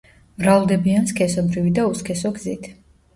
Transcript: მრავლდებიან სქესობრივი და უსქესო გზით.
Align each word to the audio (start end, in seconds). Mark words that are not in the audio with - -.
მრავლდებიან 0.43 1.05
სქესობრივი 1.11 1.73
და 1.75 1.83
უსქესო 1.91 2.33
გზით. 2.39 2.71